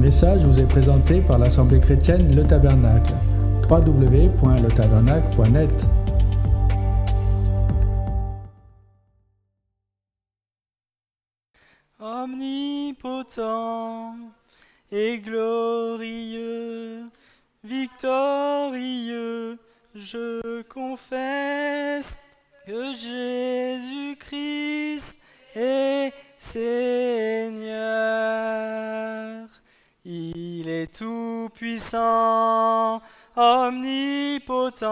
[0.00, 3.12] message vous est présenté par l'Assemblée chrétienne Le Tabernacle.
[3.68, 5.70] www.letabernacle.net
[12.00, 14.14] Omnipotent
[14.90, 17.04] et glorieux,
[17.62, 19.58] victorieux,
[19.94, 22.22] je confesse
[22.66, 25.18] que Jésus-Christ
[25.54, 27.60] est Seigneur.
[30.04, 33.00] Il est tout puissant,
[33.36, 34.82] omnipotent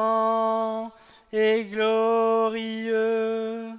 [1.32, 3.72] et glorieux,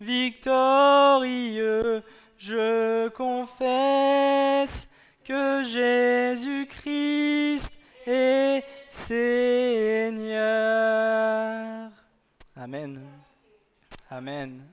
[0.00, 2.02] victorieux.
[2.36, 4.88] Je confesse
[5.24, 7.72] que Jésus-Christ
[8.06, 10.42] est Seigneur.
[12.56, 13.00] Amen.
[14.10, 14.64] Amen.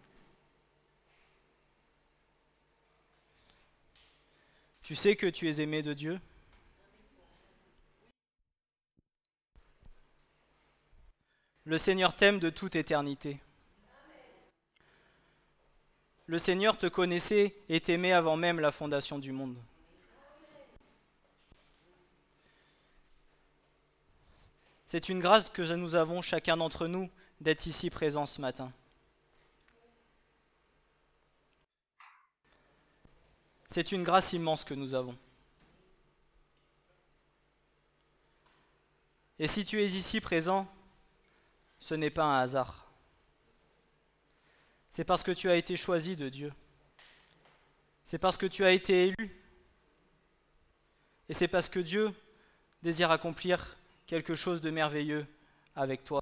[4.89, 6.19] Tu sais que tu es aimé de Dieu?
[11.63, 13.39] Le Seigneur t'aime de toute éternité.
[16.25, 19.57] Le Seigneur te connaissait et t'aimait avant même la fondation du monde.
[24.87, 28.73] C'est une grâce que nous avons chacun d'entre nous d'être ici présents ce matin.
[33.71, 35.15] C'est une grâce immense que nous avons.
[39.37, 40.67] Et si tu es ici présent,
[41.79, 42.91] ce n'est pas un hasard.
[44.89, 46.51] C'est parce que tu as été choisi de Dieu.
[48.03, 49.39] C'est parce que tu as été élu.
[51.29, 52.11] Et c'est parce que Dieu
[52.81, 55.27] désire accomplir quelque chose de merveilleux
[55.75, 56.21] avec toi.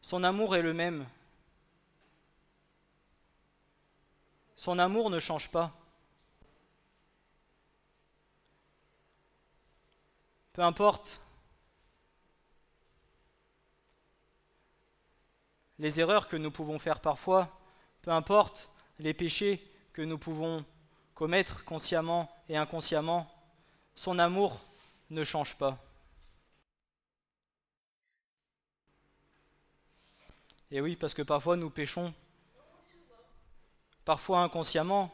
[0.00, 1.06] Son amour est le même
[4.60, 5.72] Son amour ne change pas.
[10.52, 11.22] Peu importe
[15.78, 17.58] les erreurs que nous pouvons faire parfois,
[18.02, 20.62] peu importe les péchés que nous pouvons
[21.14, 23.32] commettre consciemment et inconsciemment,
[23.94, 24.60] son amour
[25.08, 25.82] ne change pas.
[30.70, 32.12] Et oui, parce que parfois nous péchons
[34.04, 35.10] parfois inconsciemment,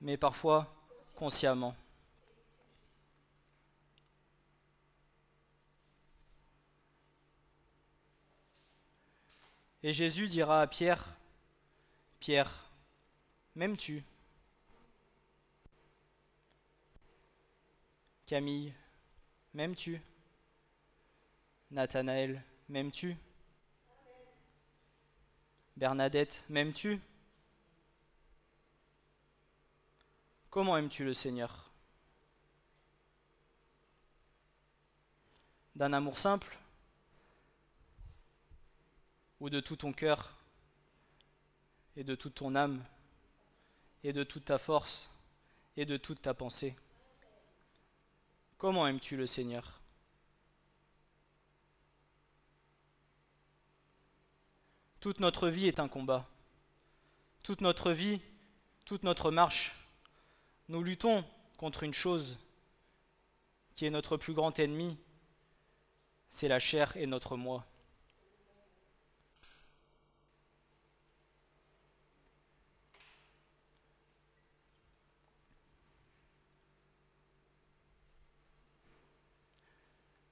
[0.00, 0.72] mais parfois
[1.16, 1.74] consciemment.
[9.82, 11.16] Et Jésus dira à Pierre,
[12.18, 12.70] Pierre,
[13.54, 14.04] m'aimes-tu?
[18.26, 18.74] Camille,
[19.54, 20.00] m'aimes-tu?
[21.70, 23.16] Nathanaël, m'aimes-tu?
[25.76, 27.00] Bernadette, m'aimes-tu?
[30.50, 31.70] Comment aimes-tu le Seigneur?
[35.76, 36.58] D'un amour simple?
[39.38, 40.34] Ou de tout ton cœur?
[41.94, 42.84] Et de toute ton âme?
[44.02, 45.08] Et de toute ta force?
[45.76, 46.74] Et de toute ta pensée?
[48.58, 49.80] Comment aimes-tu le Seigneur?
[54.98, 56.28] Toute notre vie est un combat.
[57.44, 58.20] Toute notre vie,
[58.84, 59.79] toute notre marche
[60.70, 61.24] nous luttons
[61.56, 62.38] contre une chose
[63.74, 64.96] qui est notre plus grand ennemi,
[66.28, 67.66] c'est la chair et notre moi.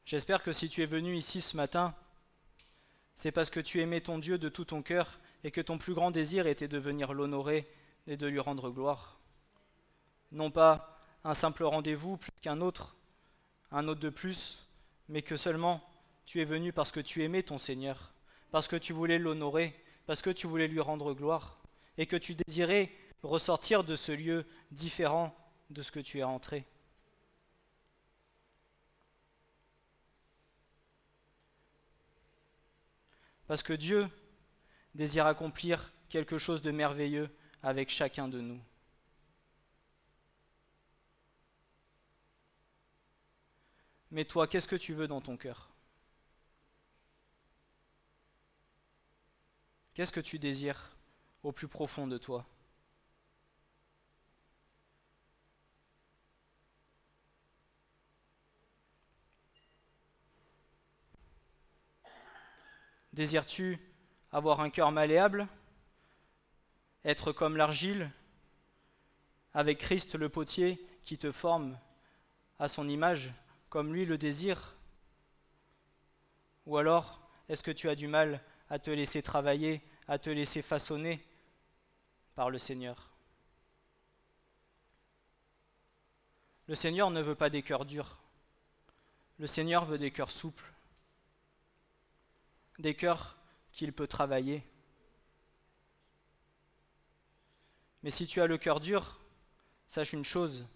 [0.05, 1.97] J'espère que si tu es venu ici ce matin,
[3.17, 5.95] c'est parce que tu aimais ton Dieu de tout ton cœur et que ton plus
[5.95, 7.69] grand désir était de venir l'honorer
[8.07, 9.19] et de lui rendre gloire
[10.33, 12.97] non pas un simple rendez-vous plus qu'un autre,
[13.71, 14.67] un autre de plus,
[15.09, 15.83] mais que seulement
[16.25, 18.13] tu es venu parce que tu aimais ton Seigneur,
[18.51, 19.75] parce que tu voulais l'honorer,
[20.07, 21.59] parce que tu voulais lui rendre gloire,
[21.97, 22.91] et que tu désirais
[23.23, 25.35] ressortir de ce lieu différent
[25.71, 26.67] de ce que tu es entré.
[33.47, 34.09] Parce que Dieu
[34.95, 37.31] désire accomplir quelque chose de merveilleux
[37.63, 38.61] avec chacun de nous.
[44.11, 45.69] Mais toi, qu'est-ce que tu veux dans ton cœur?
[49.95, 50.97] Qu'est-ce que tu désires
[51.43, 52.47] au plus profond de toi?
[63.13, 63.79] Désires-tu
[64.31, 65.49] avoir un cœur malléable?
[67.05, 68.13] Être comme l'argile,
[69.55, 71.77] avec Christ le potier qui te forme
[72.61, 73.35] à son image,
[73.69, 74.77] comme lui le désire
[76.67, 80.63] Ou alors, est-ce que tu as du mal à te laisser travailler, à te laisser
[80.63, 81.25] façonner
[82.35, 83.11] par le Seigneur?
[86.67, 88.19] Le Seigneur ne veut pas des cœurs durs.
[89.39, 90.71] Le Seigneur veut des cœurs souples,
[92.79, 93.39] des cœurs
[93.73, 94.63] qu'il peut travailler.
[98.03, 99.19] Mais si tu as le cœur dur,
[99.87, 100.67] sache une chose,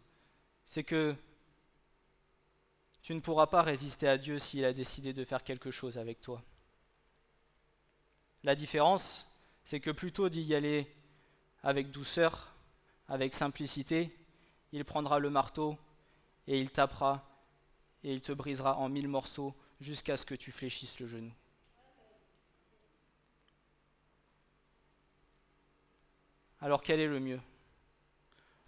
[0.65, 1.15] c'est que
[3.03, 6.21] tu ne pourras pas résister à Dieu s'il a décidé de faire quelque chose avec
[6.21, 6.43] toi.
[8.45, 9.27] La différence,
[9.65, 10.87] c'est que plutôt d'y aller
[11.63, 12.53] avec douceur,
[13.09, 14.17] avec simplicité,
[14.73, 15.77] il prendra le marteau
[16.47, 17.29] et il tapera
[18.05, 21.33] et il te brisera en mille morceaux jusqu'à ce que tu fléchisses le genou.
[26.61, 27.41] Alors quel est le mieux?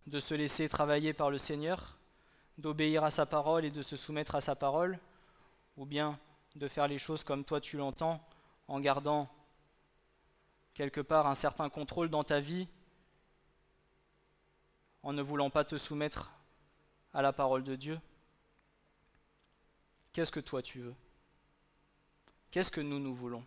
[0.09, 1.97] De se laisser travailler par le Seigneur,
[2.59, 4.99] d'obéir à sa parole et de se soumettre à sa parole,
[5.77, 6.19] ou bien
[6.55, 8.21] de faire les choses comme toi tu l'entends,
[8.69, 9.29] en gardant
[10.73, 12.69] quelque part un certain contrôle dans ta vie,
[15.03, 16.33] en ne voulant pas te soumettre
[17.13, 18.01] à la parole de Dieu.
[20.13, 20.95] Qu'est-ce que toi tu veux?
[22.51, 23.45] Qu'est-ce que nous nous voulons?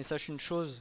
[0.00, 0.80] Mais sache une chose,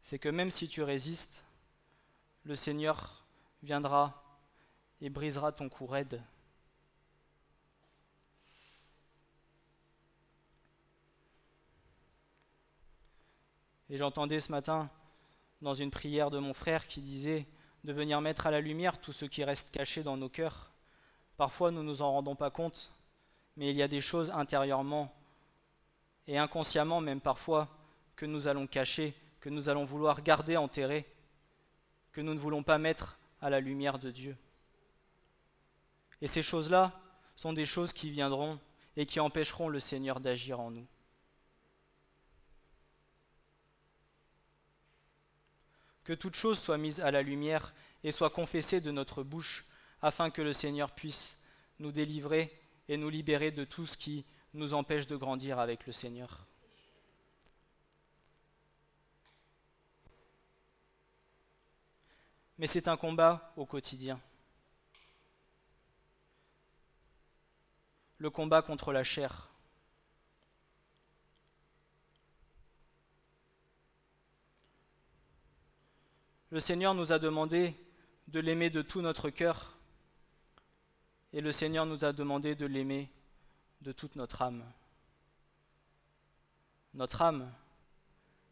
[0.00, 1.44] c'est que même si tu résistes,
[2.44, 3.26] le Seigneur
[3.64, 4.22] viendra
[5.00, 6.22] et brisera ton cou raide.
[13.90, 14.88] Et j'entendais ce matin
[15.60, 17.48] dans une prière de mon frère qui disait
[17.82, 20.70] de venir mettre à la lumière tout ce qui reste caché dans nos cœurs.
[21.36, 22.92] Parfois nous ne nous en rendons pas compte,
[23.56, 25.12] mais il y a des choses intérieurement
[26.26, 27.68] et inconsciemment même parfois
[28.16, 31.06] que nous allons cacher, que nous allons vouloir garder enterrées,
[32.12, 34.36] que nous ne voulons pas mettre à la lumière de Dieu.
[36.20, 37.00] Et ces choses-là
[37.34, 38.60] sont des choses qui viendront
[38.96, 40.86] et qui empêcheront le Seigneur d'agir en nous.
[46.04, 49.64] Que toute chose soit mise à la lumière et soit confessée de notre bouche,
[50.00, 51.38] afin que le Seigneur puisse
[51.78, 52.52] nous délivrer
[52.88, 56.46] et nous libérer de tout ce qui nous empêche de grandir avec le Seigneur.
[62.62, 64.20] mais c'est un combat au quotidien.
[68.18, 69.50] Le combat contre la chair.
[76.50, 77.74] Le Seigneur nous a demandé
[78.28, 79.76] de l'aimer de tout notre cœur
[81.32, 83.10] et le Seigneur nous a demandé de l'aimer
[83.82, 84.64] de toute notre âme.
[86.94, 87.52] Notre âme,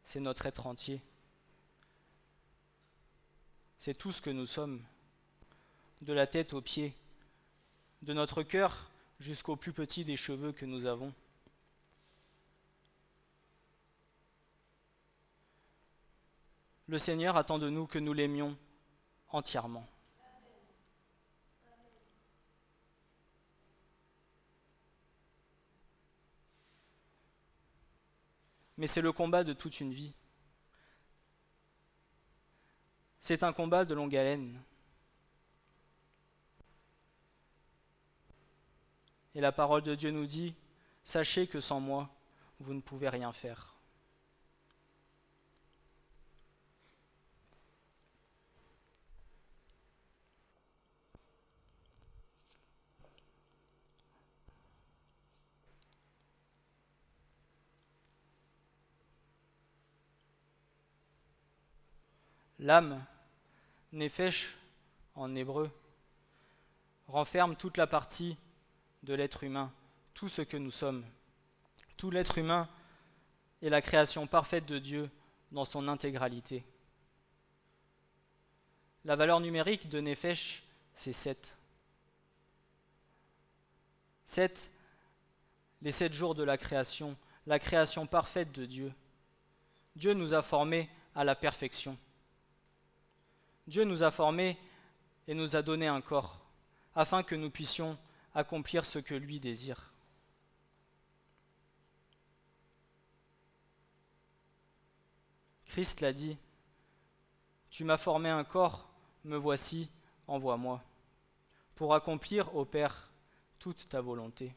[0.02, 1.00] c'est notre être entier.
[3.78, 4.82] C'est tout ce que nous sommes,
[6.02, 6.96] de la tête aux pieds,
[8.02, 8.90] de notre cœur
[9.20, 11.14] jusqu'au plus petit des cheveux que nous avons.
[16.88, 18.56] Le Seigneur attend de nous que nous l'aimions
[19.28, 19.86] entièrement.
[28.80, 30.14] Mais c'est le combat de toute une vie.
[33.20, 34.58] C'est un combat de longue haleine.
[39.34, 40.54] Et la parole de Dieu nous dit,
[41.04, 42.08] sachez que sans moi,
[42.58, 43.69] vous ne pouvez rien faire.
[62.60, 63.02] L'âme,
[63.92, 64.54] Nefesh
[65.14, 65.70] en hébreu,
[67.08, 68.36] renferme toute la partie
[69.02, 69.72] de l'être humain,
[70.12, 71.02] tout ce que nous sommes.
[71.96, 72.68] Tout l'être humain
[73.62, 75.10] est la création parfaite de Dieu
[75.52, 76.62] dans son intégralité.
[79.06, 80.62] La valeur numérique de Nefesh,
[80.94, 81.56] c'est 7.
[84.26, 84.70] 7,
[85.80, 88.92] les sept jours de la création, la création parfaite de Dieu.
[89.96, 91.96] Dieu nous a formés à la perfection.
[93.70, 94.58] Dieu nous a formés
[95.28, 96.40] et nous a donné un corps
[96.96, 97.96] afin que nous puissions
[98.34, 99.92] accomplir ce que lui désire.
[105.66, 106.36] Christ l'a dit,
[107.70, 108.90] Tu m'as formé un corps,
[109.22, 109.88] me voici,
[110.26, 110.82] envoie-moi,
[111.76, 113.12] pour accomplir, ô Père,
[113.60, 114.52] toute ta volonté.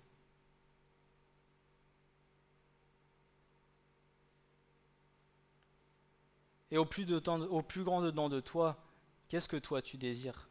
[6.71, 8.83] Et au plus, au plus grand dedans de toi,
[9.33, 10.47] qu'est-ce que toi tu désires?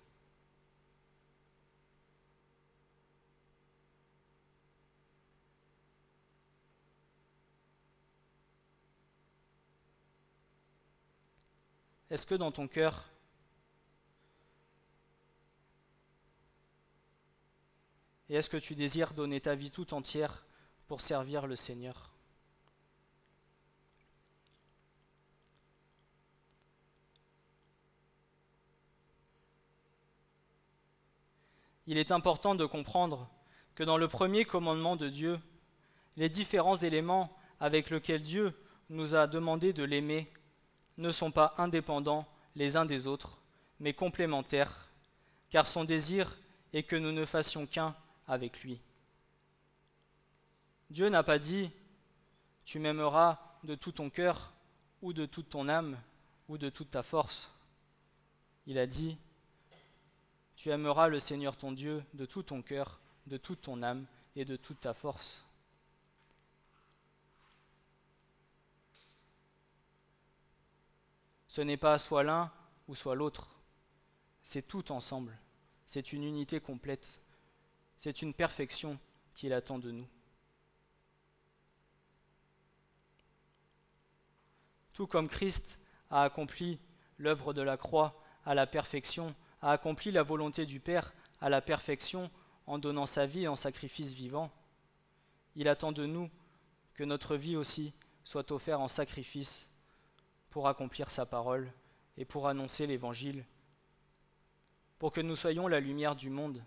[12.10, 13.08] Est-ce que dans ton cœur,
[18.28, 20.44] et est-ce que tu désires donner ta vie tout entière
[20.88, 22.11] pour servir le Seigneur?
[31.92, 33.28] Il est important de comprendre
[33.74, 35.38] que dans le premier commandement de Dieu,
[36.16, 38.58] les différents éléments avec lesquels Dieu
[38.88, 40.32] nous a demandé de l'aimer
[40.96, 43.42] ne sont pas indépendants les uns des autres,
[43.78, 44.88] mais complémentaires,
[45.50, 46.38] car son désir
[46.72, 47.94] est que nous ne fassions qu'un
[48.26, 48.80] avec lui.
[50.88, 51.70] Dieu n'a pas dit
[52.64, 54.54] tu m'aimeras de tout ton cœur
[55.02, 55.98] ou de toute ton âme
[56.48, 57.52] ou de toute ta force.
[58.66, 59.18] Il a dit
[60.62, 64.44] tu aimeras le Seigneur ton Dieu de tout ton cœur, de toute ton âme et
[64.44, 65.44] de toute ta force.
[71.48, 72.52] Ce n'est pas soit l'un
[72.86, 73.56] ou soit l'autre,
[74.44, 75.36] c'est tout ensemble,
[75.84, 77.20] c'est une unité complète,
[77.96, 79.00] c'est une perfection
[79.34, 80.08] qu'il attend de nous.
[84.92, 86.78] Tout comme Christ a accompli
[87.18, 91.62] l'œuvre de la croix à la perfection, a accompli la volonté du Père à la
[91.62, 92.30] perfection
[92.66, 94.50] en donnant sa vie en sacrifice vivant,
[95.56, 96.30] il attend de nous
[96.94, 97.92] que notre vie aussi
[98.24, 99.70] soit offerte en sacrifice
[100.50, 101.72] pour accomplir sa parole
[102.16, 103.44] et pour annoncer l'Évangile,
[104.98, 106.62] pour que nous soyons la lumière du monde,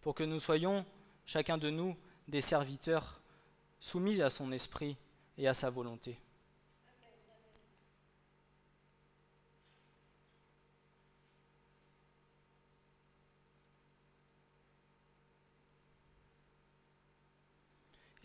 [0.00, 0.84] pour que nous soyons,
[1.24, 1.96] chacun de nous,
[2.28, 3.20] des serviteurs
[3.80, 4.96] soumis à son esprit
[5.38, 6.18] et à sa volonté.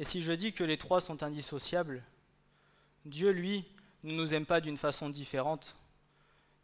[0.01, 2.03] Et si je dis que les trois sont indissociables,
[3.05, 3.63] Dieu, lui,
[4.01, 5.75] ne nous aime pas d'une façon différente.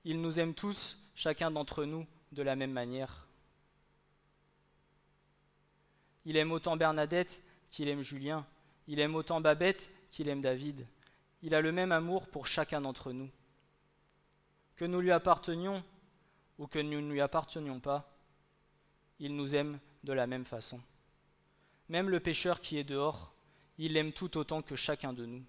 [0.06, 3.28] Il nous aime tous, chacun d'entre nous, de la même manière.
[6.26, 8.44] Il aime autant Bernadette qu'il aime Julien.
[8.88, 10.88] Il aime autant Babette qu'il aime David.
[11.44, 13.30] Il a le même amour pour chacun d'entre nous.
[14.78, 15.84] Que nous lui appartenions
[16.58, 18.18] ou que nous ne lui appartenions pas,
[19.20, 20.82] il nous aime de la même façon.
[21.90, 23.34] Même le pécheur qui est dehors,
[23.78, 25.44] il l'aime tout autant que chacun de nous.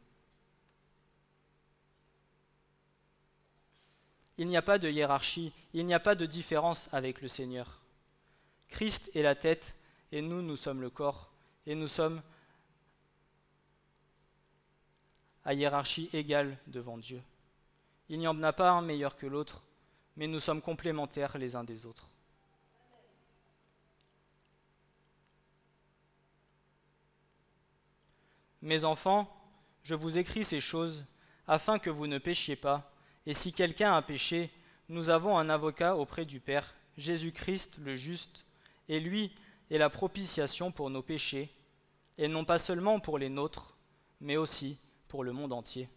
[4.36, 7.80] Il n'y a pas de hiérarchie, il n'y a pas de différence avec le Seigneur.
[8.68, 9.74] Christ est la tête
[10.12, 11.32] et nous, nous sommes le corps,
[11.66, 12.22] et nous sommes
[15.44, 17.20] à hiérarchie égale devant Dieu.
[18.08, 19.62] Il n'y en a pas un meilleur que l'autre,
[20.16, 22.10] mais nous sommes complémentaires les uns des autres.
[28.62, 29.32] Mes enfants,
[29.82, 31.04] je vous écris ces choses
[31.46, 32.92] afin que vous ne péchiez pas,
[33.26, 34.50] et si quelqu'un a péché,
[34.88, 38.44] nous avons un avocat auprès du Père, Jésus-Christ le juste,
[38.88, 39.32] et lui
[39.70, 41.54] est la propitiation pour nos péchés,
[42.16, 43.76] et non pas seulement pour les nôtres,
[44.20, 45.88] mais aussi pour le monde entier.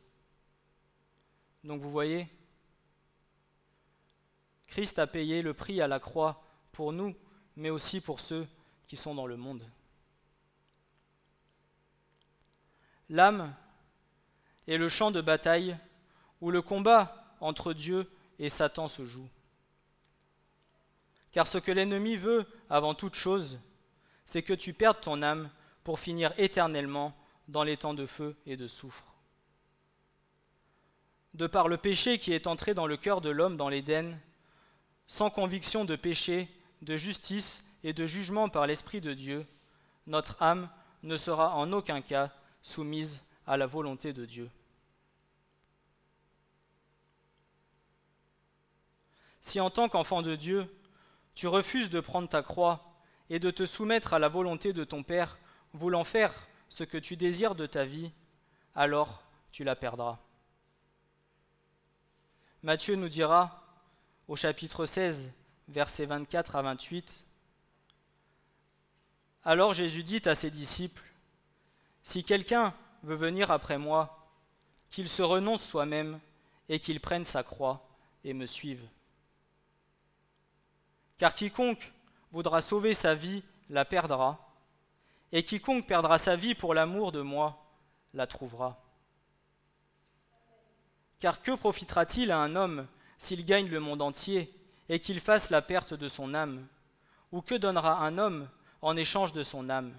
[1.63, 2.27] Donc vous voyez,
[4.67, 7.15] Christ a payé le prix à la croix pour nous,
[7.55, 8.47] mais aussi pour ceux
[8.87, 9.63] qui sont dans le monde.
[13.11, 13.53] L'âme
[14.67, 15.77] est le champ de bataille
[16.39, 19.27] où le combat entre Dieu et Satan se joue.
[21.33, 23.59] Car ce que l'ennemi veut avant toute chose,
[24.25, 25.49] c'est que tu perdes ton âme
[25.83, 27.13] pour finir éternellement
[27.49, 29.13] dans les temps de feu et de soufre.
[31.33, 34.17] De par le péché qui est entré dans le cœur de l'homme dans l'Éden,
[35.07, 36.47] sans conviction de péché,
[36.81, 39.45] de justice et de jugement par l'Esprit de Dieu,
[40.07, 40.69] notre âme
[41.03, 44.49] ne sera en aucun cas soumise à la volonté de Dieu.
[49.39, 50.67] Si en tant qu'enfant de Dieu,
[51.33, 52.93] tu refuses de prendre ta croix
[53.29, 55.37] et de te soumettre à la volonté de ton Père,
[55.73, 56.33] voulant faire
[56.69, 58.11] ce que tu désires de ta vie,
[58.75, 60.19] alors tu la perdras.
[62.63, 63.63] Matthieu nous dira
[64.27, 65.31] au chapitre 16,
[65.67, 67.25] versets 24 à 28,
[69.43, 71.10] Alors Jésus dit à ses disciples,
[72.03, 74.27] si quelqu'un veut venir après moi,
[74.89, 76.19] qu'il se renonce soi-même
[76.69, 77.87] et qu'il prenne sa croix
[78.23, 78.85] et me suive.
[81.17, 81.91] Car quiconque
[82.31, 84.39] voudra sauver sa vie la perdra,
[85.31, 87.63] et quiconque perdra sa vie pour l'amour de moi
[88.13, 88.83] la trouvera.
[91.19, 94.53] Car que profitera-t-il à un homme s'il gagne le monde entier
[94.89, 96.67] et qu'il fasse la perte de son âme?
[97.31, 98.49] Ou que donnera un homme
[98.81, 99.93] en échange de son âme?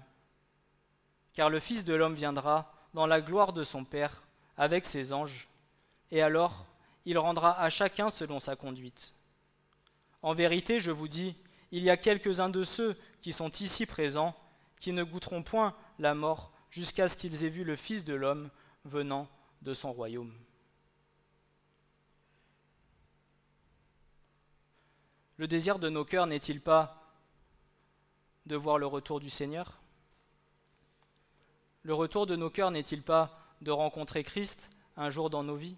[1.33, 4.23] Car le Fils de l'homme viendra dans la gloire de son Père
[4.55, 5.49] avec ses anges,
[6.11, 6.67] et alors
[7.05, 9.13] il rendra à chacun selon sa conduite.
[10.21, 11.35] En vérité, je vous dis,
[11.71, 14.35] il y a quelques-uns de ceux qui sont ici présents
[14.79, 18.49] qui ne goûteront point la mort jusqu'à ce qu'ils aient vu le Fils de l'homme
[18.85, 19.27] venant
[19.61, 20.33] de son royaume.
[25.37, 27.11] Le désir de nos cœurs n'est-il pas
[28.45, 29.82] de voir le retour du Seigneur?
[31.83, 35.77] Le retour de nos cœurs n'est-il pas de rencontrer Christ un jour dans nos vies?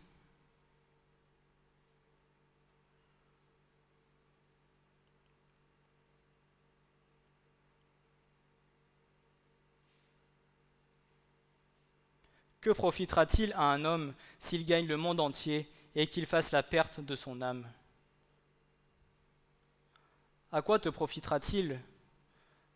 [12.61, 16.99] Que profitera-t-il à un homme s'il gagne le monde entier et qu'il fasse la perte
[16.99, 17.67] de son âme?
[20.51, 21.79] À quoi te profitera-t-il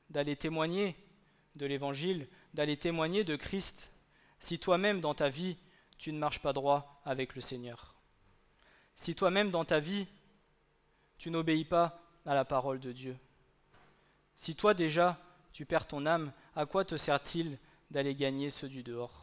[0.09, 0.95] d'aller témoigner
[1.55, 3.91] de l'Évangile, d'aller témoigner de Christ,
[4.39, 5.57] si toi-même dans ta vie,
[5.97, 7.95] tu ne marches pas droit avec le Seigneur.
[8.95, 10.07] Si toi-même dans ta vie,
[11.17, 13.17] tu n'obéis pas à la parole de Dieu.
[14.35, 15.19] Si toi déjà,
[15.51, 17.57] tu perds ton âme, à quoi te sert-il
[17.91, 19.18] d'aller gagner ceux du dehors?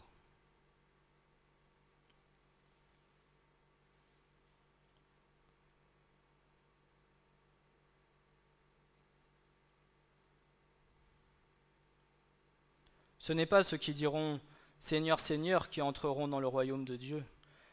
[13.27, 14.41] Ce n'est pas ceux qui diront
[14.79, 17.25] Seigneur, Seigneur qui entreront dans le royaume de Dieu,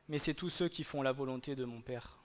[0.08, 2.18] mais c'est tous ceux qui font la volonté de mon Père.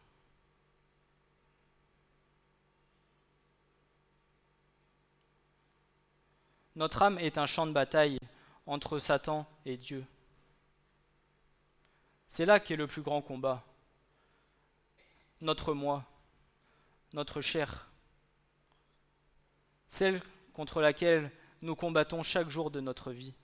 [6.75, 8.19] Notre âme est un champ de bataille
[8.65, 10.07] entre Satan et Dieu.
[12.29, 13.63] C'est là qu'est le plus grand combat.
[15.43, 16.07] Notre moi,
[17.13, 17.91] notre chair,
[19.87, 20.23] celle
[20.55, 21.31] contre laquelle
[21.63, 23.35] nous combattons chaque jour de notre vie.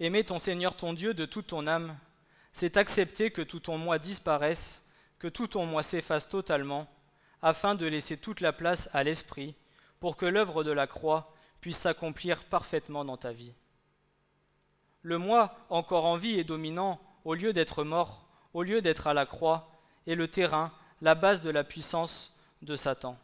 [0.00, 1.96] Aimer ton Seigneur ton Dieu de toute ton âme,
[2.52, 4.82] c'est accepter que tout ton moi disparaisse,
[5.18, 6.86] que tout ton moi s'efface totalement,
[7.40, 9.54] afin de laisser toute la place à l'Esprit,
[10.00, 13.54] pour que l'œuvre de la croix puisse s'accomplir parfaitement dans ta vie
[15.04, 19.14] le moi encore en vie et dominant, au lieu d'être mort, au lieu d'être à
[19.14, 19.70] la croix,
[20.06, 23.18] est le terrain, la base de la puissance de Satan.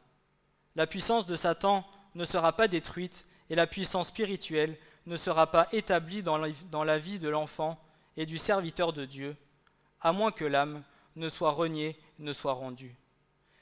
[0.76, 5.68] La puissance de Satan ne sera pas détruite et la puissance spirituelle ne sera pas
[5.72, 7.82] établie dans la, vie de l'enfant
[8.18, 9.34] et du serviteur de Dieu,
[10.02, 10.82] à moins que l'âme
[11.16, 12.94] ne soit reniée, ne soit rendue.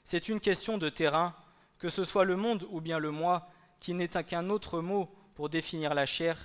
[0.02, 1.34] C'est une question de terrain,
[1.78, 5.48] que ce soit le monde ou bien le moi, qui n'est qu'un autre mot pour
[5.48, 6.36] définir la chair,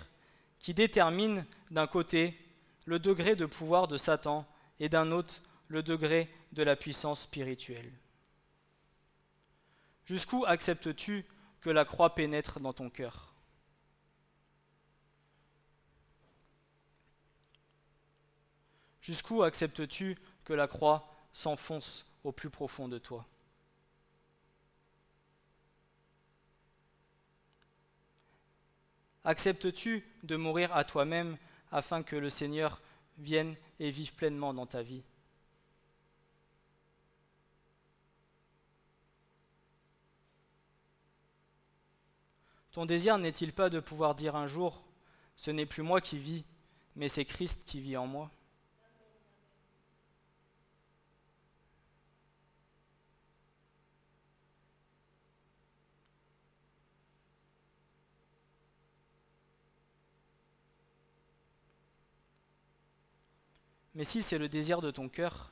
[0.60, 2.40] qui détermine d'un côté
[2.86, 4.48] le degré de pouvoir de Satan
[4.80, 7.92] et d'un autre le degré de la puissance spirituelle.
[10.06, 11.26] Jusqu'où acceptes-tu
[11.62, 13.34] que la croix pénètre dans ton cœur?
[19.02, 23.26] Jusqu'où acceptes-tu que la croix s'enfonce au plus profond de toi?
[29.24, 31.38] Acceptes-tu de mourir à toi-même
[31.74, 32.82] afin que le Seigneur
[33.18, 35.04] vienne et vive pleinement dans ta vie.
[42.72, 44.84] Ton désir n'est-il pas de pouvoir dire un jour,
[45.36, 46.46] ce n'est plus moi qui vis,
[46.96, 48.32] mais c'est Christ qui vit en moi?
[63.96, 65.52] Mais si c'est le désir de ton cœur,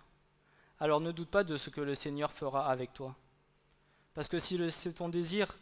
[0.80, 3.15] alors ne doute pas de ce que le Seigneur fera avec toi.
[4.13, 5.58] Parce que si c'est ton désir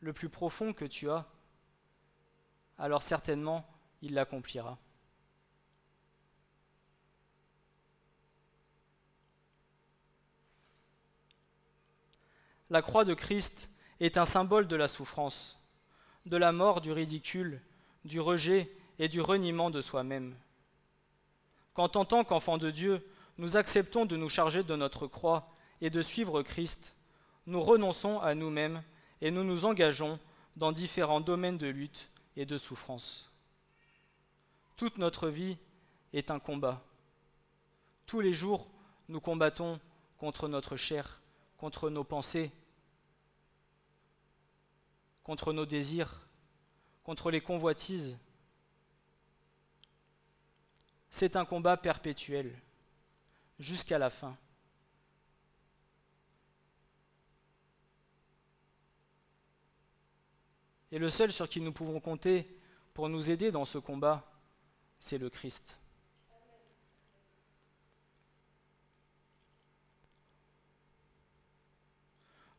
[0.00, 1.26] le plus profond que tu as,
[2.78, 3.66] alors certainement
[4.02, 4.78] il l'accomplira.
[12.68, 15.58] La croix de Christ est un symbole de la souffrance,
[16.26, 17.60] de la mort, du ridicule,
[18.04, 20.34] du rejet et du reniement de soi-même.
[21.74, 23.06] Quand en tant qu'enfant de Dieu,
[23.38, 25.48] nous acceptons de nous charger de notre croix
[25.80, 26.94] et de suivre Christ,
[27.46, 28.82] nous renonçons à nous-mêmes
[29.20, 30.18] et nous nous engageons
[30.56, 33.30] dans différents domaines de lutte et de souffrance.
[34.76, 35.56] Toute notre vie
[36.12, 36.82] est un combat.
[38.06, 38.66] Tous les jours,
[39.08, 39.80] nous combattons
[40.18, 41.20] contre notre chair,
[41.56, 42.50] contre nos pensées,
[45.22, 46.26] contre nos désirs,
[47.04, 48.18] contre les convoitises.
[51.14, 52.58] C'est un combat perpétuel,
[53.58, 54.34] jusqu'à la fin.
[60.90, 62.58] Et le seul sur qui nous pouvons compter
[62.94, 64.26] pour nous aider dans ce combat,
[64.98, 65.78] c'est le Christ.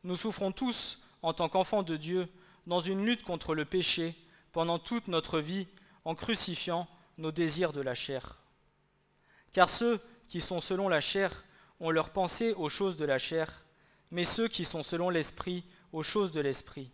[0.04, 2.28] Nous souffrons tous, en tant qu'enfants de Dieu,
[2.68, 4.14] dans une lutte contre le péché
[4.52, 5.66] pendant toute notre vie
[6.04, 6.86] en crucifiant
[7.18, 8.43] nos désirs de la chair.
[9.54, 11.44] Car ceux qui sont selon la chair
[11.80, 13.62] ont leur pensée aux choses de la chair,
[14.10, 16.90] mais ceux qui sont selon l'esprit aux choses de l'esprit.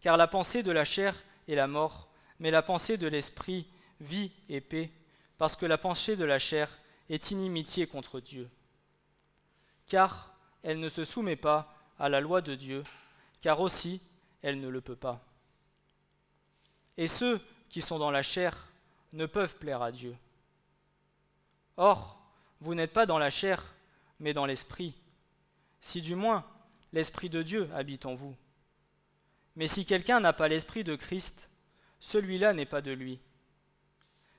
[0.00, 1.16] Car la pensée de la chair
[1.48, 2.08] est la mort,
[2.38, 3.66] mais la pensée de l'esprit
[4.00, 4.92] vie et paix,
[5.38, 6.68] parce que la pensée de la chair
[7.08, 8.50] est inimitié contre Dieu.
[9.86, 12.84] Car elle ne se soumet pas à la loi de Dieu,
[13.40, 14.00] car aussi
[14.42, 15.24] elle ne le peut pas.
[16.98, 18.68] Et ceux qui sont dans la chair
[19.14, 20.14] ne peuvent plaire à Dieu.
[21.76, 22.22] Or,
[22.60, 23.74] vous n'êtes pas dans la chair,
[24.20, 24.94] mais dans l'esprit,
[25.80, 26.46] si du moins
[26.92, 28.36] l'esprit de Dieu habite en vous.
[29.56, 31.50] Mais si quelqu'un n'a pas l'esprit de Christ,
[32.00, 33.20] celui-là n'est pas de lui.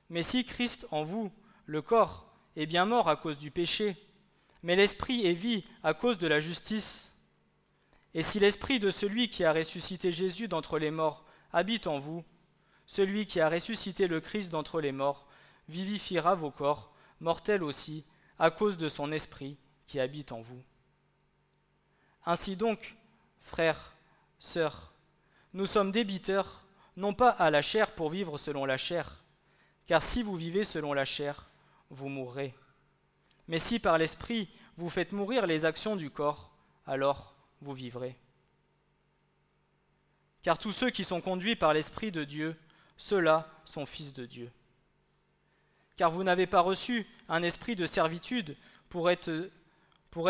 [0.09, 1.31] Mais si Christ en vous,
[1.65, 3.95] le corps, est bien mort à cause du péché,
[4.61, 7.13] mais l'esprit est vie à cause de la justice,
[8.13, 12.23] et si l'esprit de celui qui a ressuscité Jésus d'entre les morts habite en vous,
[12.85, 15.27] celui qui a ressuscité le Christ d'entre les morts
[15.67, 16.92] vivifiera vos corps,
[17.23, 18.05] mortels aussi,
[18.37, 19.57] à cause de son esprit
[19.87, 20.61] qui habite en vous.
[22.25, 22.95] Ainsi donc,
[23.39, 23.93] frères,
[24.37, 24.93] sœurs,
[25.53, 29.23] nous sommes débiteurs, non pas à la chair pour vivre selon la chair,
[29.87, 31.49] car si vous vivez selon la chair,
[31.89, 32.53] vous mourrez.
[33.47, 36.51] Mais si par l'esprit vous faites mourir les actions du corps,
[36.85, 38.17] alors vous vivrez.
[40.41, 42.59] Car tous ceux qui sont conduits par l'Esprit de Dieu,
[42.97, 44.51] ceux-là sont fils de Dieu.
[45.95, 48.55] Car vous n'avez pas reçu un esprit de servitude
[48.89, 49.49] pour être,
[50.11, 50.29] pour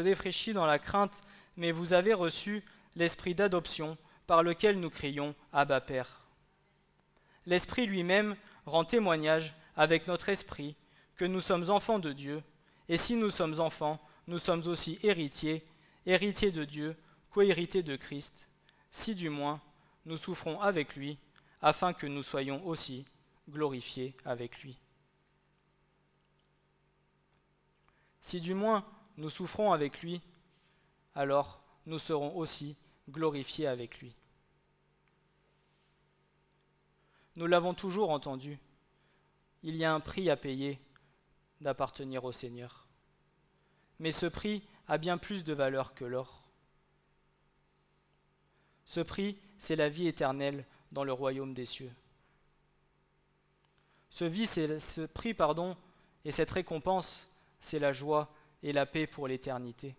[0.00, 1.22] défraîchi dans la crainte,
[1.56, 2.64] mais vous avez reçu
[2.96, 6.22] l'esprit d'adoption par lequel nous crions Abba Père.
[7.46, 10.76] L'Esprit lui-même rend témoignage avec notre esprit
[11.16, 12.42] que nous sommes enfants de Dieu,
[12.88, 15.66] et si nous sommes enfants, nous sommes aussi héritiers,
[16.06, 16.96] héritiers de Dieu,
[17.30, 18.48] co-héritiers de Christ,
[18.90, 19.60] si du moins
[20.04, 21.18] nous souffrons avec lui,
[21.60, 23.04] afin que nous soyons aussi
[23.48, 24.78] glorifiés avec lui.
[28.20, 28.84] Si du moins
[29.16, 30.20] nous souffrons avec lui,
[31.14, 32.76] alors nous serons aussi
[33.08, 34.14] glorifiés avec lui.
[37.36, 38.58] Nous l'avons toujours entendu,
[39.62, 40.78] il y a un prix à payer
[41.60, 42.86] d'appartenir au Seigneur.
[43.98, 46.42] Mais ce prix a bien plus de valeur que l'or.
[48.84, 51.92] Ce prix, c'est la vie éternelle dans le royaume des cieux.
[54.10, 55.76] Ce, vie, ce prix pardon,
[56.24, 57.28] et cette récompense,
[57.60, 58.28] c'est la joie
[58.62, 59.94] et la paix pour l'éternité.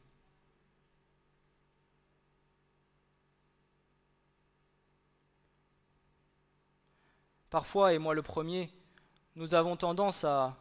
[7.49, 8.71] Parfois, et moi le premier,
[9.35, 10.55] nous avons tendance à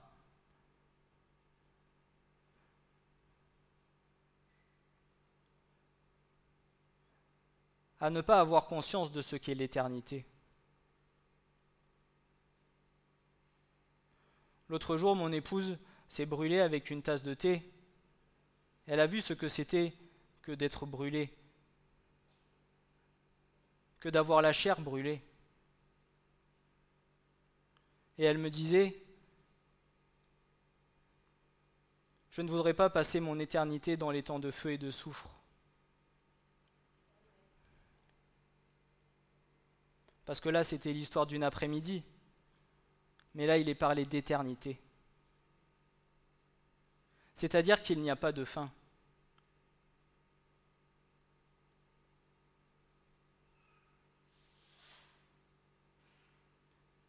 [8.01, 10.25] à ne pas avoir conscience de ce qu'est l'éternité.
[14.69, 17.73] L'autre jour, mon épouse s'est brûlée avec une tasse de thé.
[18.87, 19.95] Elle a vu ce que c'était
[20.43, 21.35] que d'être brûlée,
[24.01, 25.23] que d'avoir la chair brûlée.
[28.19, 29.03] Et elle me disait,
[32.31, 35.38] je ne voudrais pas passer mon éternité dans les temps de feu et de soufre.
[40.29, 42.05] Parce que là, c'était l'histoire d'une après-midi.
[43.35, 44.79] Mais là, il est parlé d'éternité.
[47.35, 48.71] C'est-à-dire qu'il n'y a pas de fin.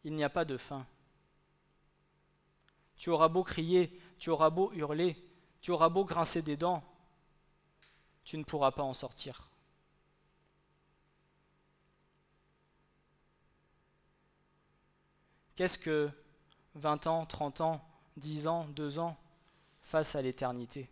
[0.04, 0.86] Il n'y a pas de fin.
[2.96, 5.22] Tu auras beau crier, tu auras beau hurler,
[5.60, 6.82] tu auras beau grincer des dents,
[8.24, 9.49] tu ne pourras pas en sortir.
[15.60, 16.08] Qu'est-ce que
[16.74, 19.14] 20 ans, 30 ans, 10 ans, 2 ans,
[19.82, 20.88] face à l'éternité?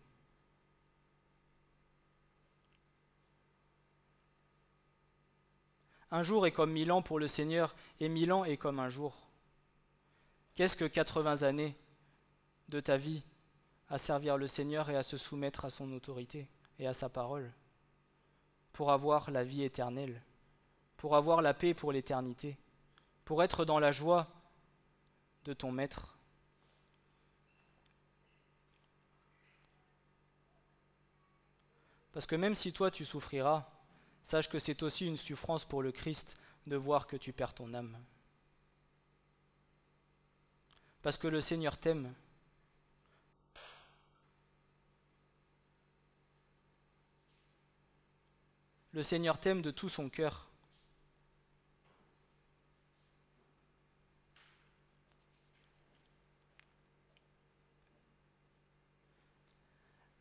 [6.11, 8.90] Un jour est comme mille ans pour le Seigneur, et mille ans est comme un
[8.90, 9.16] jour.
[10.54, 11.74] Qu'est-ce que 80 années
[12.68, 13.24] de ta vie
[13.88, 16.46] à servir le Seigneur et à se soumettre à son autorité
[16.78, 17.50] et à sa parole
[18.74, 20.22] pour avoir la vie éternelle,
[20.98, 22.59] pour avoir la paix pour l'éternité,
[23.24, 24.28] pour être dans la joie
[25.48, 26.18] de ton Maître
[32.12, 33.66] Parce que même si toi tu souffriras,
[34.22, 37.72] sache que c'est aussi une souffrance pour le Christ de voir que tu perds ton
[37.72, 37.96] âme.
[41.00, 42.12] Parce que le Seigneur t'aime.
[48.92, 50.47] Le Seigneur t'aime de tout son cœur.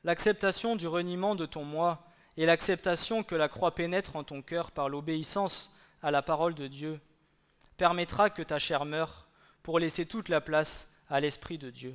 [0.08, 2.02] L'acceptation du reniement de ton moi
[2.38, 6.68] et l'acceptation que la croix pénètre en ton cœur par l'obéissance à la parole de
[6.68, 7.02] Dieu
[7.76, 9.28] permettra que ta chair meure
[9.64, 11.94] pour laisser toute la place à l'Esprit de Dieu.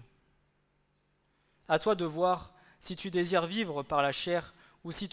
[1.69, 4.53] À toi de voir si tu désires vivre par la chair
[4.85, 5.09] ou si,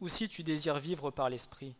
[0.00, 1.76] ou si tu désires vivre par l'Esprit.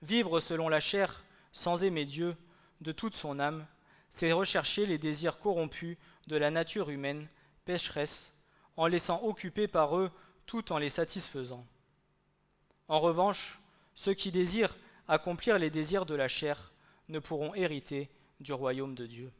[0.00, 2.38] Vivre selon la chair, sans aimer Dieu,
[2.80, 3.66] de toute son âme,
[4.08, 7.28] c'est rechercher les désirs corrompus de la nature humaine,
[7.66, 8.32] pécheresse,
[8.78, 10.10] en laissant occuper par eux
[10.46, 11.66] tout en les satisfaisant.
[12.86, 13.60] En revanche,
[13.94, 14.74] ceux qui désirent
[15.08, 16.72] accomplir les désirs de la chair
[17.08, 18.08] ne pourront hériter
[18.40, 19.32] du royaume de Dieu.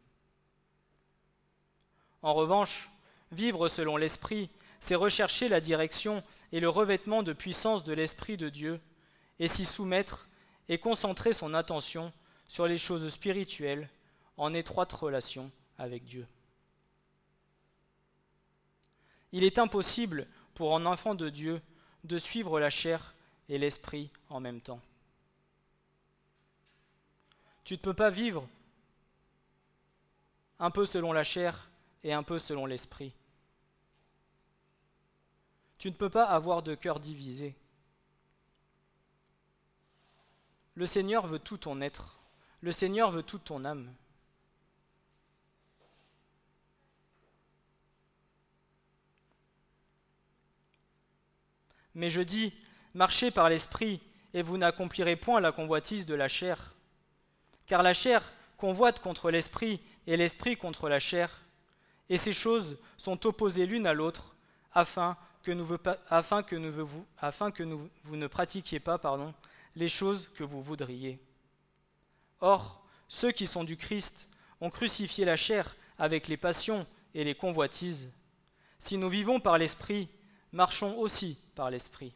[2.21, 2.91] En revanche,
[3.31, 8.49] vivre selon l'Esprit, c'est rechercher la direction et le revêtement de puissance de l'Esprit de
[8.49, 8.81] Dieu,
[9.39, 10.27] et s'y soumettre
[10.69, 12.13] et concentrer son attention
[12.49, 13.89] sur les choses spirituelles
[14.37, 16.27] en étroite relation avec Dieu.
[19.33, 21.61] Il est impossible pour un enfant de Dieu
[22.05, 23.15] de suivre la chair
[23.49, 24.81] et l'esprit en même temps.
[27.65, 28.49] Tu ne peux pas vivre
[30.59, 31.69] un peu selon la chair
[32.03, 33.13] et un peu selon l'esprit.
[35.79, 37.55] Tu ne peux pas avoir de cœur divisé.
[40.75, 42.19] Le Seigneur veut tout ton être.
[42.61, 43.93] Le Seigneur veut toute ton âme.
[51.99, 52.53] Mais je dis,
[52.95, 54.01] marchez par l'Esprit,
[54.33, 56.77] et vous n'accomplirez point la convoitise de la chair.
[57.67, 58.23] Car la chair
[58.57, 61.41] convoite contre l'Esprit, et l'Esprit contre la chair,
[62.09, 64.37] et ces choses sont opposées l'une à l'autre,
[64.71, 69.01] afin que, nous, vous, ne pratiquiez pas
[69.75, 71.19] les choses que vous voudriez.
[72.39, 74.29] Or, ceux qui sont du Christ
[74.61, 78.09] ont crucifié la chair avec les passions et les convoitises.
[78.79, 80.09] Si nous vivons par l'Esprit,
[80.53, 82.15] marchons aussi par l'Esprit.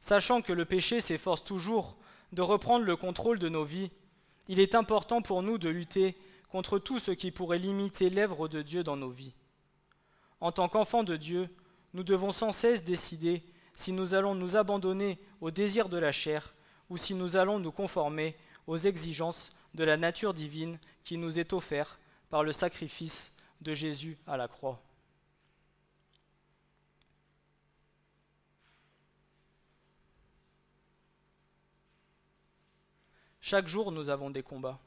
[0.00, 1.96] Sachant que le péché s'efforce toujours
[2.30, 3.90] de reprendre le contrôle de nos vies,
[4.46, 6.16] il est important pour nous de lutter
[6.48, 9.34] contre tout ce qui pourrait limiter l'œuvre de Dieu dans nos vies.
[10.38, 11.48] En tant qu'enfants de Dieu,
[11.92, 13.42] nous devons sans cesse décider
[13.76, 16.54] si nous allons nous abandonner aux désirs de la chair
[16.88, 18.36] ou si nous allons nous conformer
[18.66, 21.98] aux exigences de la nature divine qui nous est offerte
[22.30, 24.82] par le sacrifice de Jésus à la croix.
[33.40, 34.80] Chaque jour, nous avons des combats.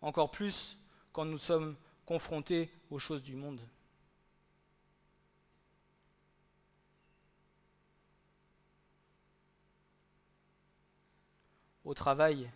[0.00, 0.76] Encore plus
[1.12, 3.60] quand nous sommes confrontés aux choses du monde.
[11.86, 12.50] Au travail,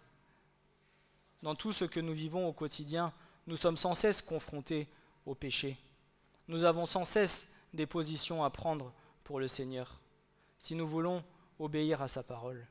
[1.42, 3.14] dans tout ce que nous vivons au quotidien,
[3.46, 4.88] nous sommes sans cesse confrontés
[5.24, 5.78] au péché.
[6.48, 10.00] Nous avons sans cesse des positions à prendre pour le Seigneur,
[10.58, 11.22] si nous voulons
[11.60, 12.66] obéir à sa parole.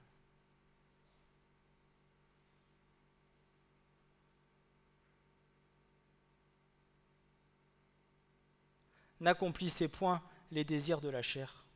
[9.22, 11.69] N'accomplissez point les désirs de la chair.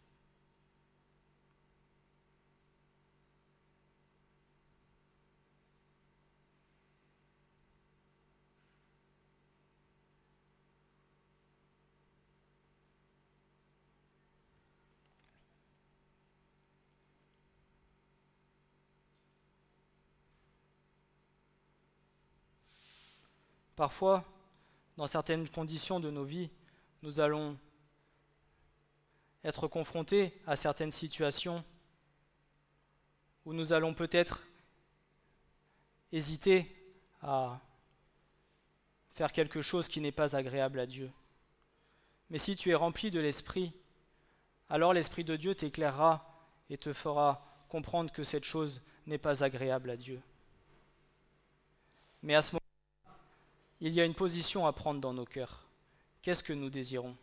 [23.84, 24.24] Parfois,
[24.96, 26.50] dans certaines conditions de nos vies,
[27.02, 27.60] nous allons
[29.44, 31.66] être confrontés à certaines situations
[33.44, 34.48] où nous allons peut-être
[36.14, 36.74] hésiter
[37.22, 37.60] à
[39.12, 41.12] faire quelque chose qui n'est pas agréable à Dieu.
[42.30, 43.74] Mais si tu es rempli de l'Esprit,
[44.70, 46.26] alors l'Esprit de Dieu t'éclairera
[46.70, 50.22] et te fera comprendre que cette chose n'est pas agréable à Dieu.
[52.22, 52.63] Mais à ce moment-là,
[53.86, 55.68] il y a une position à prendre dans nos cœurs.
[56.22, 57.18] Qu'est-ce que nous désirons?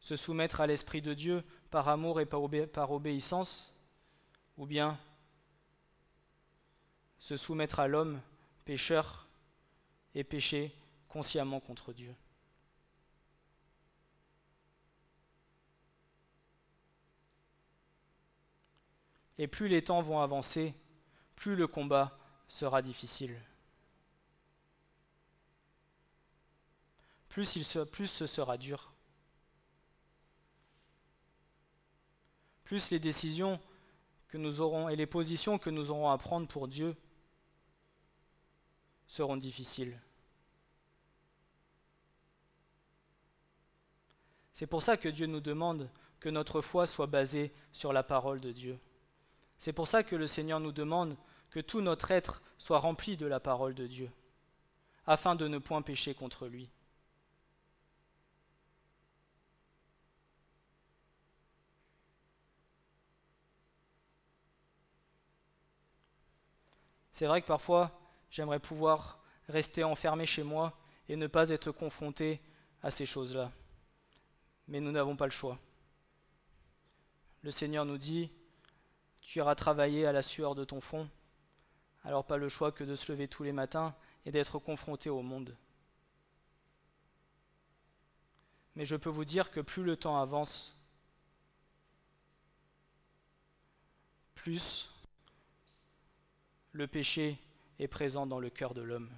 [0.00, 3.74] Se soumettre à l'Esprit de Dieu par amour et par obéissance?
[4.56, 4.98] Ou bien
[7.18, 8.22] se soumettre à l'homme
[8.64, 9.28] pécheur
[10.14, 10.74] et pécher
[11.08, 12.14] consciemment contre Dieu?
[19.36, 20.72] Et plus les temps vont avancer,
[21.36, 22.18] plus le combat
[22.48, 23.38] sera difficile.
[27.34, 28.92] Plus, ce sera dur.
[32.62, 33.60] Plus les décisions
[34.28, 36.94] que nous aurons et les positions que nous aurons à prendre pour Dieu
[39.08, 40.00] seront difficiles.
[44.52, 48.40] C'est pour ça que Dieu nous demande que notre foi soit basée sur la parole
[48.40, 48.78] de Dieu.
[49.58, 51.16] C'est pour ça que le Seigneur nous demande
[51.50, 54.12] que tout notre être soit rempli de la parole de Dieu,
[55.04, 56.70] afin de ne point pécher contre lui.
[67.14, 67.96] C'est vrai que parfois,
[68.28, 70.76] j'aimerais pouvoir rester enfermé chez moi
[71.08, 72.40] et ne pas être confronté
[72.82, 73.52] à ces choses-là.
[74.66, 75.56] Mais nous n'avons pas le choix.
[77.42, 78.32] Le Seigneur nous dit,
[79.20, 81.08] tu iras travailler à la sueur de ton front,
[82.02, 83.94] alors pas le choix que de se lever tous les matins
[84.26, 85.56] et d'être confronté au monde.
[88.74, 90.76] Mais je peux vous dire que plus le temps avance,
[94.34, 94.90] plus
[96.74, 97.38] le péché
[97.78, 99.10] est présent dans le cœur de l'homme.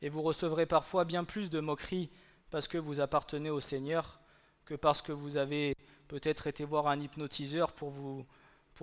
[0.00, 2.10] Et vous recevrez parfois bien plus de moqueries
[2.50, 4.20] parce que vous appartenez au Seigneur
[4.64, 5.76] que parce que vous avez
[6.08, 8.26] peut-être été voir un hypnotiseur pour vous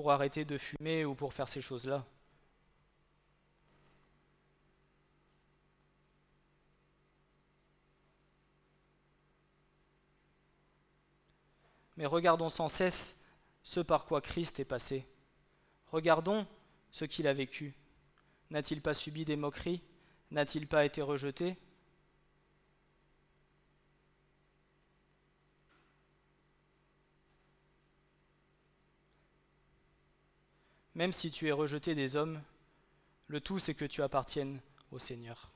[0.07, 2.05] arrêter de fumer ou pour faire ces choses-là.
[11.97, 13.17] Mais regardons sans cesse
[13.63, 15.07] ce par quoi Christ est passé.
[15.91, 16.45] Regardons
[16.91, 17.73] ce qu'il a vécu.
[18.49, 19.81] N'a-t-il pas subi des moqueries?
[20.31, 21.57] N'a-t-il pas été rejeté?
[30.93, 32.41] Même si tu es rejeté des hommes,
[33.27, 35.54] le tout c'est que tu appartiennes au Seigneur.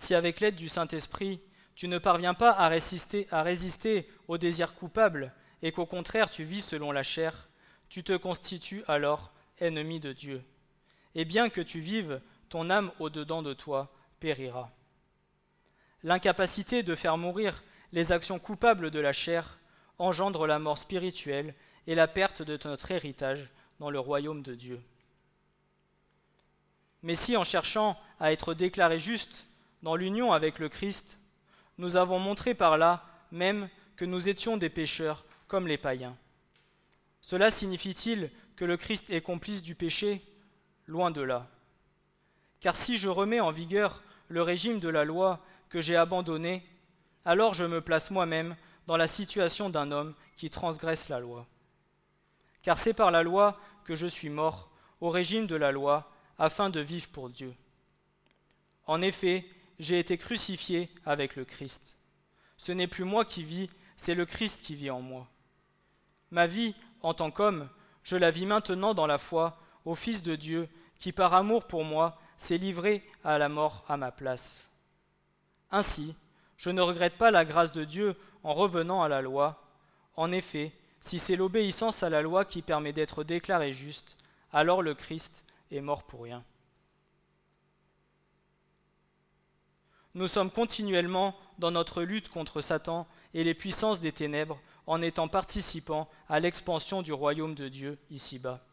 [0.00, 1.42] Si avec l'aide du Saint-Esprit,
[1.74, 6.42] tu ne parviens pas à résister, à résister au désir coupable et qu'au contraire tu
[6.42, 7.50] vis selon la chair,
[7.90, 10.42] tu te constitues alors ennemi de Dieu.
[11.14, 14.70] Et bien que tu vives ton âme au-dedans de toi périra.
[16.02, 19.58] L'incapacité de faire mourir les actions coupables de la chair
[19.98, 21.54] engendre la mort spirituelle
[21.86, 24.80] et la perte de notre héritage dans le royaume de Dieu.
[27.02, 29.44] Mais si en cherchant à être déclarés justes
[29.82, 31.18] dans l'union avec le Christ,
[31.78, 36.16] nous avons montré par là même que nous étions des pécheurs comme les païens.
[37.20, 40.22] Cela signifie-t-il que le Christ est complice du péché?
[40.86, 41.48] Loin de là.
[42.60, 46.66] Car si je remets en vigueur le régime de la loi que j'ai abandonné,
[47.24, 48.56] alors je me place moi-même
[48.86, 51.46] dans la situation d'un homme qui transgresse la loi.
[52.62, 54.70] Car c'est par la loi que je suis mort
[55.00, 57.54] au régime de la loi afin de vivre pour Dieu.
[58.86, 59.46] En effet,
[59.80, 61.96] j'ai été crucifié avec le Christ.
[62.58, 65.26] Ce n'est plus moi qui vis, c'est le Christ qui vit en moi.
[66.30, 67.68] Ma vie, en tant qu'homme,
[68.02, 70.68] je la vis maintenant dans la foi au Fils de Dieu,
[70.98, 74.68] qui par amour pour moi s'est livré à la mort à ma place.
[75.70, 76.14] Ainsi,
[76.58, 79.64] je ne regrette pas la grâce de Dieu en revenant à la loi.
[80.14, 84.18] En effet, si c'est l'obéissance à la loi qui permet d'être déclaré juste,
[84.52, 86.44] alors le Christ est mort pour rien.
[90.14, 95.28] Nous sommes continuellement dans notre lutte contre Satan et les puissances des ténèbres en étant
[95.28, 98.64] participants à l'expansion du royaume de Dieu ici-bas.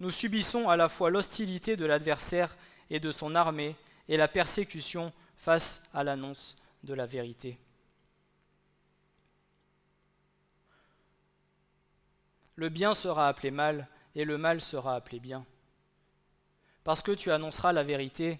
[0.00, 2.56] nous subissons à la fois l'hostilité de l'adversaire
[2.90, 3.74] et de son armée
[4.08, 7.58] et la persécution face à l'annonce de la vérité.
[12.56, 15.46] Le bien sera appelé mal et le mal sera appelé bien.
[16.84, 18.38] Parce que tu annonceras la vérité,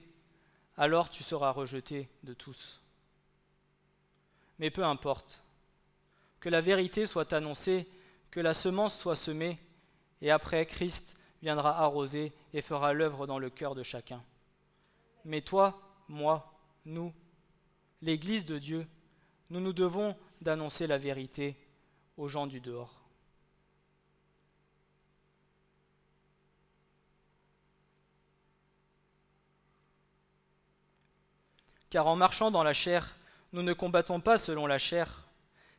[0.76, 2.80] alors tu seras rejeté de tous.
[4.58, 5.42] Mais peu importe,
[6.40, 7.88] que la vérité soit annoncée,
[8.30, 9.58] que la semence soit semée,
[10.20, 14.22] et après Christ viendra arroser et fera l'œuvre dans le cœur de chacun.
[15.24, 16.52] Mais toi, moi,
[16.84, 17.12] nous,
[18.02, 18.86] l'Église de Dieu,
[19.50, 21.56] nous nous devons d'annoncer la vérité
[22.16, 23.03] aux gens du dehors.
[31.94, 33.14] Car en marchant dans la chair,
[33.52, 35.28] nous ne combattons pas selon la chair,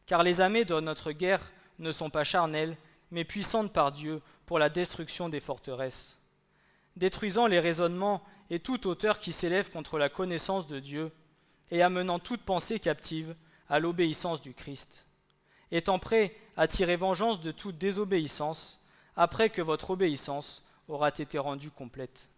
[0.06, 1.42] car les armées de notre guerre
[1.78, 2.78] ne sont pas charnelles,
[3.12, 6.18] mais puissantes par Dieu pour la destruction des forteresses,
[6.96, 11.12] détruisant les raisonnements et toute hauteur qui s'élève contre la connaissance de Dieu,
[11.70, 13.36] et amenant toute pensée captive
[13.68, 15.08] à l'obéissance du Christ,
[15.70, 18.80] étant prêt à tirer vengeance de toute désobéissance,
[19.18, 22.30] après que votre obéissance aura été rendue complète.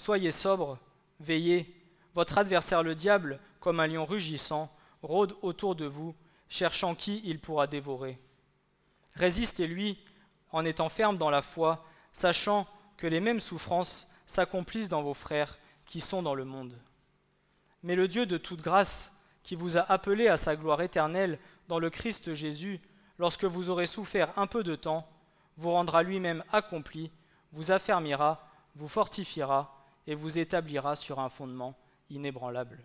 [0.00, 0.78] Soyez sobres,
[1.18, 1.76] veillez,
[2.14, 6.14] votre adversaire le diable, comme un lion rugissant, rôde autour de vous,
[6.48, 8.18] cherchant qui il pourra dévorer.
[9.16, 10.02] Résistez-lui
[10.52, 11.84] en étant ferme dans la foi,
[12.14, 16.80] sachant que les mêmes souffrances s'accomplissent dans vos frères qui sont dans le monde.
[17.82, 21.38] Mais le Dieu de toute grâce, qui vous a appelé à sa gloire éternelle
[21.68, 22.80] dans le Christ Jésus,
[23.18, 25.06] lorsque vous aurez souffert un peu de temps,
[25.58, 27.12] vous rendra lui-même accompli,
[27.52, 29.76] vous affermira, vous fortifiera,
[30.06, 31.76] et vous établira sur un fondement
[32.08, 32.82] inébranlable.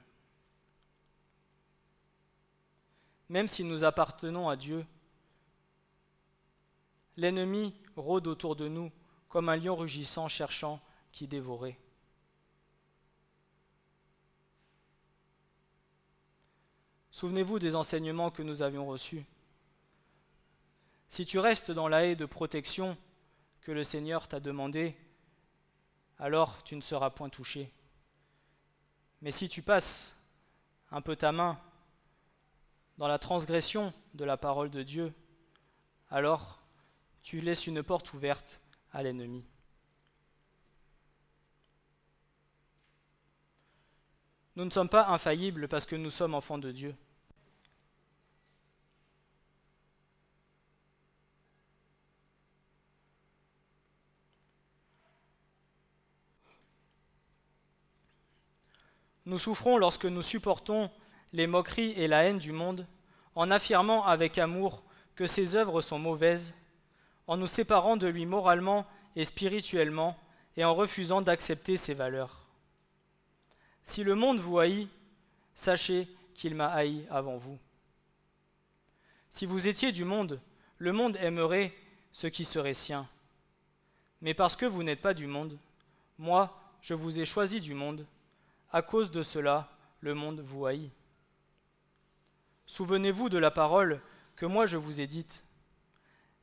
[3.30, 4.86] Même si nous appartenons à Dieu,
[7.18, 8.91] l'ennemi rôde autour de nous
[9.30, 10.80] comme un lion rugissant cherchant
[11.11, 11.80] qui dévorer.
[17.11, 19.26] Souvenez-vous des enseignements que nous avions reçus.
[21.07, 22.97] Si tu restes dans la haie de protection
[23.61, 24.97] que le Seigneur t'a demandé,
[26.20, 27.72] alors tu ne seras point touché.
[29.22, 30.13] Mais si tu passes
[30.91, 31.59] un peu ta main
[32.97, 35.13] dans la transgression de la parole de Dieu,
[36.09, 36.61] alors
[37.22, 38.59] tu laisses une porte ouverte
[38.93, 39.45] à l'ennemi.
[44.55, 46.95] Nous ne sommes pas infaillibles parce que nous sommes enfants de Dieu.
[59.26, 60.92] Nous souffrons lorsque nous supportons
[61.34, 62.88] les moqueries et la haine du monde,
[63.34, 64.84] en affirmant avec amour
[65.16, 66.54] que ses œuvres sont mauvaises,
[67.28, 70.18] en nous séparant de lui moralement et spirituellement,
[70.58, 72.46] et en refusant d'accepter ses valeurs.
[73.84, 74.88] Si le monde vous haït,
[75.54, 77.58] sachez qu'il m'a haï avant vous.
[79.30, 80.40] Si vous étiez du monde,
[80.78, 81.74] le monde aimerait
[82.12, 83.08] ce qui serait sien.
[84.22, 85.58] Mais parce que vous n'êtes pas du monde,
[86.18, 88.06] moi, je vous ai choisi du monde,
[88.76, 89.70] à cause de cela,
[90.02, 90.92] le monde vous haït.
[92.66, 94.02] Souvenez-vous de la parole
[94.36, 95.46] que moi je vous ai dite.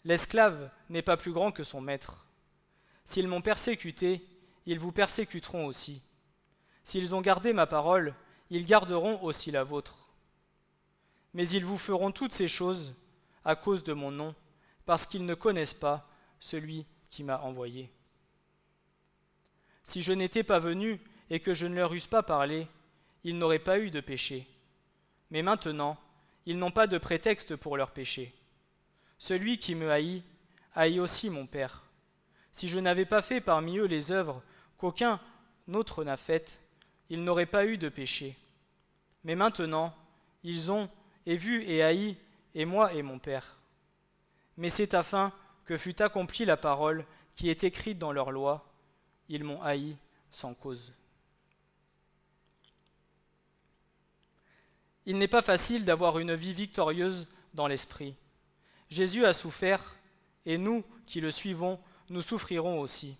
[0.04, 2.24] L'esclave n'est pas plus grand que son maître.
[3.04, 4.26] S'ils m'ont persécuté,
[4.64, 6.00] ils vous persécuteront aussi.
[6.84, 8.14] S'ils ont gardé ma parole,
[8.48, 10.08] ils garderont aussi la vôtre.
[11.34, 12.94] Mais ils vous feront toutes ces choses
[13.44, 14.34] à cause de mon nom,
[14.86, 16.08] parce qu'ils ne connaissent pas
[16.40, 17.92] celui qui m'a envoyé.
[19.84, 20.98] Si je n'étais pas venu
[21.32, 22.68] et que je ne leur eusse pas parlé,
[23.24, 24.46] ils n'auraient pas eu de péché.
[25.30, 25.96] Mais maintenant,
[26.44, 28.34] ils n'ont pas de prétexte pour leur péché.
[29.16, 30.22] Celui qui me haït,
[30.74, 31.84] haït aussi mon Père.
[32.52, 34.42] Si je n'avais pas fait parmi eux les œuvres
[34.76, 35.20] qu'aucun
[35.72, 36.60] autre n'a faites,
[37.08, 38.36] ils n'auraient pas eu de péché.
[39.24, 39.94] Mais maintenant,
[40.42, 40.90] ils ont
[41.24, 42.18] et vu et haï,
[42.54, 43.56] et moi et mon Père.
[44.58, 45.32] Mais c'est afin
[45.64, 47.06] que fût accomplie la parole
[47.36, 48.70] qui est écrite dans leur loi,
[49.30, 49.96] ils m'ont haï
[50.30, 50.92] sans cause.
[55.06, 58.14] Il n'est pas facile d'avoir une vie victorieuse dans l'esprit.
[58.88, 59.96] Jésus a souffert,
[60.46, 63.16] et nous qui le suivons, nous souffrirons aussi.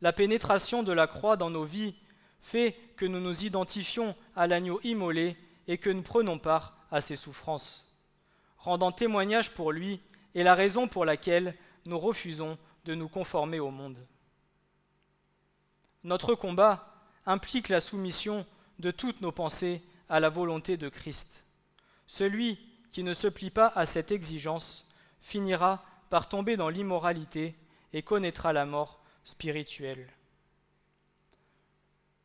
[0.00, 1.94] La pénétration de la croix dans nos vies
[2.40, 7.16] fait que nous nous identifions à l'agneau immolé et que nous prenons part à ses
[7.16, 7.86] souffrances,
[8.58, 10.00] rendant témoignage pour lui
[10.34, 11.56] et la raison pour laquelle
[11.86, 13.98] nous refusons de nous conformer au monde.
[16.04, 18.46] Notre combat implique la soumission
[18.78, 21.44] de toutes nos pensées à la volonté de Christ.
[22.06, 22.58] Celui
[22.90, 24.86] qui ne se plie pas à cette exigence
[25.20, 27.54] finira par tomber dans l'immoralité
[27.92, 30.08] et connaîtra la mort spirituelle.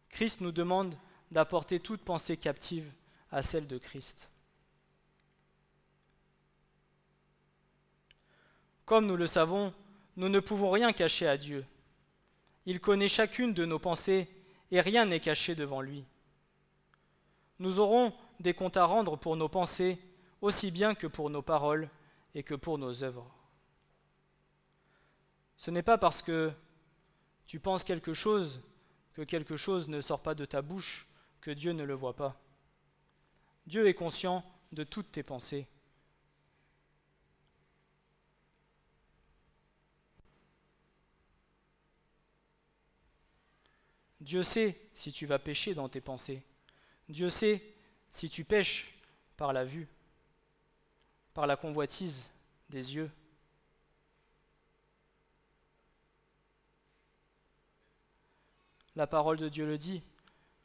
[0.09, 0.95] Christ nous demande
[1.31, 2.91] d'apporter toute pensée captive
[3.31, 4.29] à celle de Christ.
[8.85, 9.73] Comme nous le savons,
[10.17, 11.65] nous ne pouvons rien cacher à Dieu.
[12.65, 14.27] Il connaît chacune de nos pensées
[14.69, 16.05] et rien n'est caché devant lui.
[17.61, 19.99] Nous aurons des comptes à rendre pour nos pensées
[20.41, 21.91] aussi bien que pour nos paroles
[22.33, 23.31] et que pour nos œuvres.
[25.57, 26.51] Ce n'est pas parce que
[27.45, 28.63] tu penses quelque chose
[29.13, 31.07] que quelque chose ne sort pas de ta bouche
[31.39, 32.41] que Dieu ne le voit pas.
[33.67, 35.67] Dieu est conscient de toutes tes pensées.
[44.19, 46.43] Dieu sait si tu vas pécher dans tes pensées.
[47.11, 47.61] Dieu sait
[48.09, 48.97] si tu pêches
[49.37, 49.87] par la vue,
[51.33, 52.31] par la convoitise
[52.69, 53.11] des yeux.
[58.95, 60.03] La parole de Dieu le dit,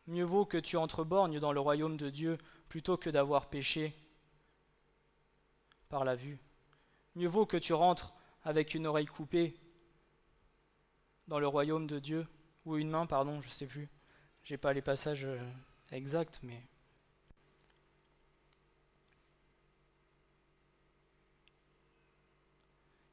[0.06, 2.38] mieux vaut que tu entreborgnes dans le royaume de Dieu
[2.68, 3.94] plutôt que d'avoir péché
[5.88, 6.38] par la vue.
[7.14, 9.56] Mieux vaut que tu rentres avec une oreille coupée
[11.28, 12.26] dans le royaume de Dieu
[12.64, 13.88] ou une main, pardon, je ne sais plus.
[14.42, 15.26] J'ai pas les passages
[15.92, 16.62] exacts, mais.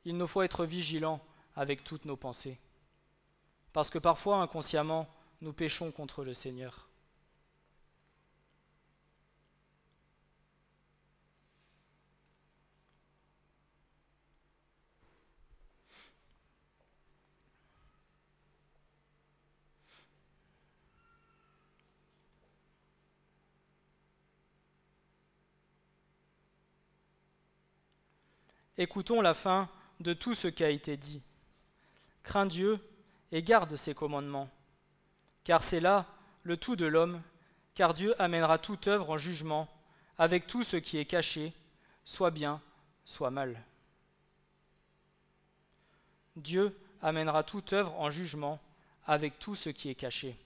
[0.05, 1.21] Il nous faut être vigilants
[1.55, 2.59] avec toutes nos pensées.
[3.71, 5.07] Parce que parfois, inconsciemment,
[5.41, 6.89] nous péchons contre le Seigneur.
[28.77, 29.69] Écoutons la fin
[29.99, 31.21] de tout ce qui a été dit.
[32.23, 32.79] Crains Dieu
[33.31, 34.49] et garde ses commandements,
[35.43, 36.07] car c'est là
[36.43, 37.21] le tout de l'homme,
[37.75, 39.69] car Dieu amènera toute œuvre en jugement
[40.17, 41.53] avec tout ce qui est caché,
[42.03, 42.61] soit bien,
[43.05, 43.63] soit mal.
[46.35, 48.59] Dieu amènera toute œuvre en jugement
[49.05, 50.37] avec tout ce qui est caché.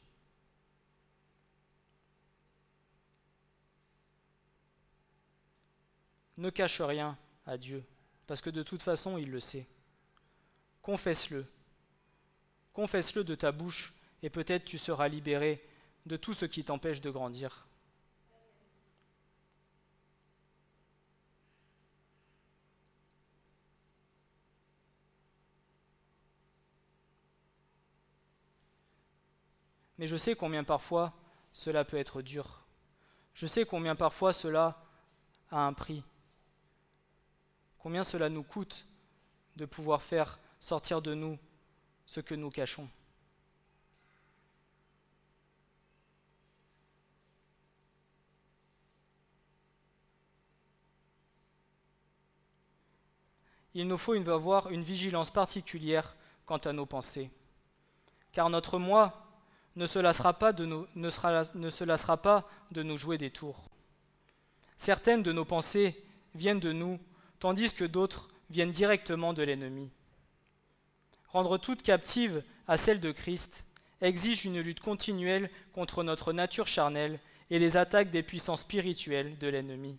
[6.37, 7.83] Ne cache rien à Dieu
[8.27, 9.65] parce que de toute façon, il le sait.
[10.81, 11.45] Confesse-le.
[12.73, 15.65] Confesse-le de ta bouche, et peut-être tu seras libéré
[16.05, 17.65] de tout ce qui t'empêche de grandir.
[29.97, 31.13] Mais je sais combien parfois
[31.53, 32.67] cela peut être dur.
[33.33, 34.85] Je sais combien parfois cela
[35.49, 36.03] a un prix.
[37.87, 38.85] Combien cela nous coûte
[39.55, 41.39] de pouvoir faire sortir de nous
[42.05, 42.89] ce que nous cachons.
[53.73, 57.31] Il nous faut avoir une vigilance particulière quant à nos pensées,
[58.33, 59.25] car notre moi
[59.77, 60.65] ne se lassera pas de
[62.83, 63.69] nous jouer des tours.
[64.77, 66.03] Certaines de nos pensées
[66.35, 66.99] viennent de nous
[67.39, 69.91] tandis que d'autres viennent directement de l'ennemi.
[71.29, 73.65] Rendre toute captive à celle de Christ
[74.01, 77.19] exige une lutte continuelle contre notre nature charnelle
[77.49, 79.97] et les attaques des puissances spirituelles de l'ennemi.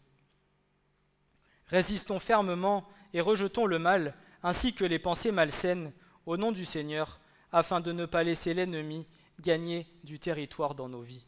[1.66, 5.92] Résistons fermement et rejetons le mal ainsi que les pensées malsaines
[6.26, 7.20] au nom du Seigneur
[7.52, 9.06] afin de ne pas laisser l'ennemi
[9.40, 11.24] gagner du territoire dans nos vies.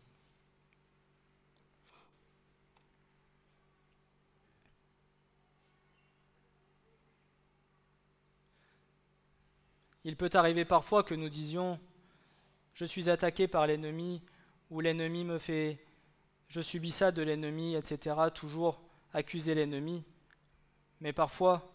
[10.05, 11.79] Il peut arriver parfois que nous disions
[12.75, 14.23] Je suis attaqué par l'ennemi,
[14.71, 15.85] ou l'ennemi me fait
[16.49, 18.17] Je subis ça de l'ennemi, etc.
[18.35, 18.81] Toujours
[19.13, 20.05] accuser l'ennemi.
[21.01, 21.73] Mais parfois,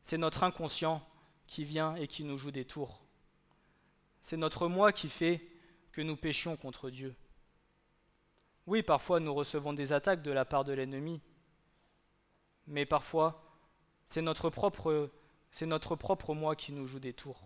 [0.00, 1.06] c'est notre inconscient
[1.46, 3.02] qui vient et qui nous joue des tours.
[4.20, 5.46] C'est notre moi qui fait
[5.90, 7.14] que nous péchions contre Dieu.
[8.66, 11.20] Oui, parfois nous recevons des attaques de la part de l'ennemi,
[12.66, 13.42] mais parfois
[14.04, 15.10] c'est notre propre
[15.52, 17.40] c'est notre propre moi qui nous joue des tours.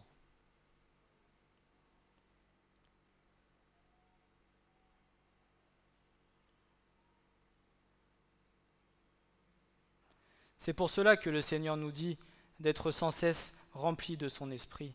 [10.57, 12.17] C'est pour cela que le Seigneur nous dit
[12.61, 14.95] d'être sans cesse rempli de son esprit,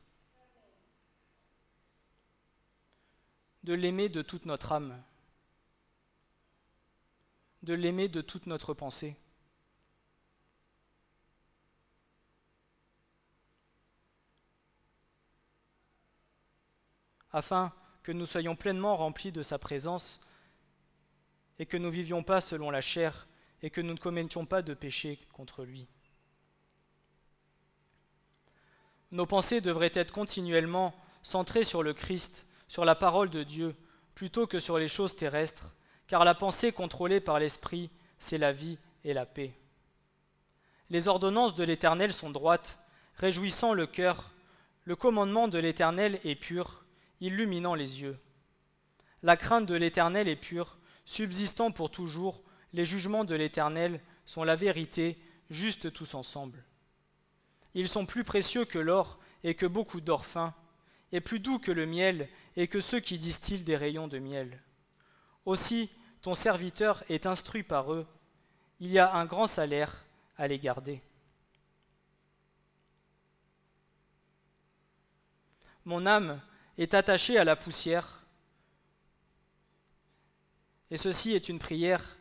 [3.63, 5.01] de l'aimer de toute notre âme,
[7.63, 9.15] de l'aimer de toute notre pensée.
[17.33, 17.71] Afin
[18.03, 20.19] que nous soyons pleinement remplis de sa présence
[21.59, 23.27] et que nous vivions pas selon la chair
[23.61, 25.87] et que nous ne commettions pas de péché contre lui.
[29.11, 33.75] Nos pensées devraient être continuellement centrées sur le Christ, sur la parole de Dieu,
[34.15, 35.75] plutôt que sur les choses terrestres,
[36.07, 39.53] car la pensée contrôlée par l'Esprit, c'est la vie et la paix.
[40.89, 42.79] Les ordonnances de l'Éternel sont droites,
[43.15, 44.31] réjouissant le cœur.
[44.83, 46.80] Le commandement de l'Éternel est pur,
[47.21, 48.19] illuminant les yeux.
[49.23, 52.43] La crainte de l'Éternel est pure, subsistant pour toujours.
[52.73, 55.17] Les jugements de l'Éternel sont la vérité,
[55.49, 56.65] justes tous ensemble.
[57.73, 60.25] Ils sont plus précieux que l'or et que beaucoup d'or
[61.11, 64.61] et plus doux que le miel et que ceux qui distillent des rayons de miel.
[65.45, 65.89] Aussi,
[66.21, 68.07] ton serviteur est instruit par eux.
[68.79, 70.05] Il y a un grand salaire
[70.37, 71.01] à les garder.
[75.85, 76.39] Mon âme
[76.77, 78.23] est attachée à la poussière.
[80.89, 82.17] Et ceci est une prière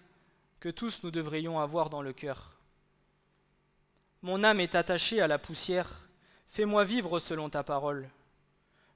[0.60, 2.56] que tous nous devrions avoir dans le cœur.
[4.22, 6.06] Mon âme est attachée à la poussière.
[6.46, 8.10] Fais-moi vivre selon ta parole.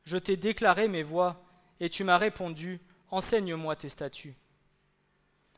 [0.05, 1.43] Je t'ai déclaré mes voies,
[1.81, 2.81] et tu m'as répondu,
[3.11, 4.37] enseigne-moi tes statuts.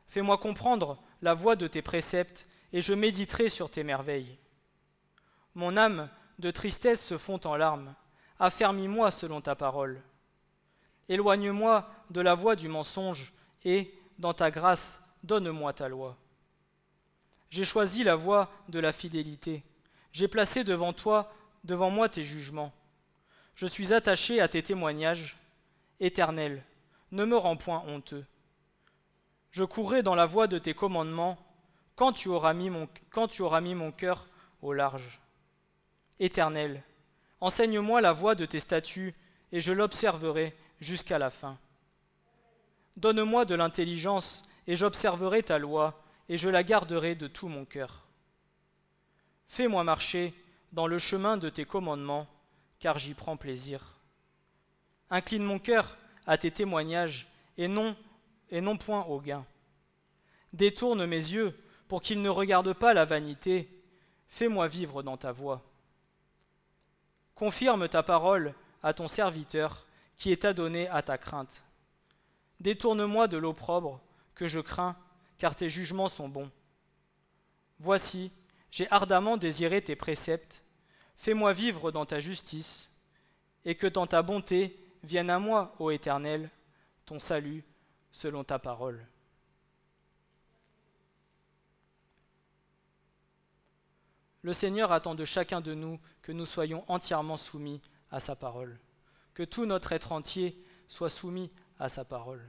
[0.06, 4.38] Fais-moi comprendre la voie de tes préceptes, et je méditerai sur tes merveilles.
[5.54, 7.94] Mon âme de tristesse se fond en larmes,
[8.38, 10.00] affermis-moi selon ta parole.
[11.08, 13.32] Éloigne-moi de la voie du mensonge,
[13.64, 16.16] et, dans ta grâce, donne-moi ta loi.
[17.50, 19.62] J'ai choisi la voie de la fidélité.
[20.12, 21.32] J'ai placé devant toi,
[21.64, 22.72] devant moi tes jugements.
[23.54, 25.38] Je suis attaché à tes témoignages.
[26.00, 26.62] Éternel,
[27.12, 28.24] ne me rends point honteux.
[29.50, 31.38] Je courrai dans la voie de tes commandements
[31.94, 34.28] quand tu auras mis mon, cœur
[34.60, 35.20] au large.
[36.18, 36.82] Éternel,
[37.40, 39.14] enseigne-moi la voie de tes statuts,
[39.52, 41.58] et je l'observerai jusqu'à la fin.
[42.96, 48.06] Donne-moi de l'intelligence, et j'observerai ta loi, et je la garderai de tout mon cœur.
[49.46, 50.34] Fais-moi marcher
[50.72, 52.26] dans le chemin de tes commandements,
[52.78, 53.94] car j'y prends plaisir.
[55.10, 57.28] Incline mon cœur à tes témoignages,
[57.58, 57.96] et non,
[58.50, 59.46] et non point au gain.
[60.52, 61.56] Détourne mes yeux
[61.88, 63.68] pour qu'ils ne regardent pas la vanité.
[64.28, 65.62] Fais-moi vivre dans ta voie.
[67.36, 71.64] Confirme ta parole à ton serviteur qui est adonné à ta crainte.
[72.60, 74.00] Détourne-moi de l'opprobre
[74.34, 74.96] que je crains,
[75.36, 76.50] car tes jugements sont bons.
[77.78, 78.32] Voici,
[78.70, 80.64] j'ai ardemment désiré tes préceptes.
[81.18, 82.90] Fais-moi vivre dans ta justice,
[83.66, 86.50] et que dans ta bonté vienne à moi, ô Éternel,
[87.04, 87.64] ton salut
[88.12, 89.06] selon ta parole.
[94.46, 97.82] Le Seigneur attend de chacun de nous que nous soyons entièrement soumis
[98.12, 98.78] à sa parole,
[99.34, 102.48] que tout notre être entier soit soumis à sa parole,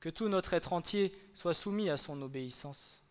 [0.00, 3.02] que tout notre être entier soit soumis à son obéissance.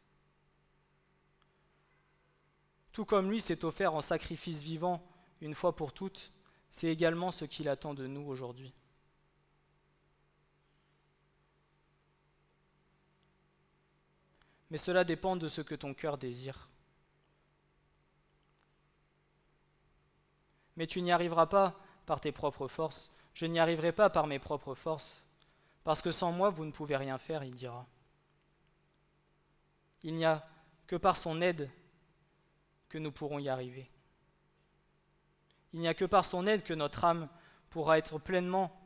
[2.91, 5.03] Tout comme lui s'est offert en sacrifice vivant
[5.41, 6.31] une fois pour toutes,
[6.69, 8.75] c'est également ce qu'il attend de nous aujourd'hui.
[14.69, 16.67] Mais cela dépend de ce que ton cœur désire.
[20.75, 24.39] Mais tu n'y arriveras pas par tes propres forces, je n'y arriverai pas par mes
[24.39, 25.23] propres forces,
[25.83, 27.85] parce que sans moi vous ne pouvez rien faire, il dira.
[30.03, 30.47] Il n'y a
[30.87, 31.69] que par son aide
[32.89, 33.89] que nous pourrons y arriver.
[35.73, 37.29] Il n'y a que par son aide que notre âme
[37.69, 38.77] pourra être pleinement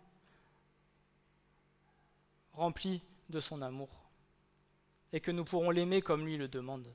[2.54, 3.90] remplie de son amour
[5.12, 6.94] et que nous pourrons l'aimer comme lui le demande.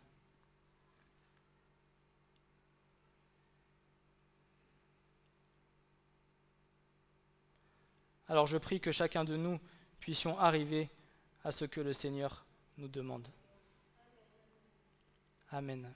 [8.31, 9.59] Alors je prie que chacun de nous
[9.99, 10.89] puissions arriver
[11.43, 12.45] à ce que le Seigneur
[12.79, 13.27] nous demande.
[15.51, 15.89] Amen.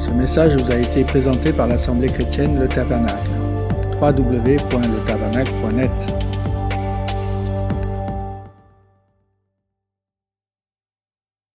[0.00, 3.30] Ce message vous a été présenté par l'Assemblée chrétienne Le Tabernacle.
[4.00, 6.37] www.letabernacle.net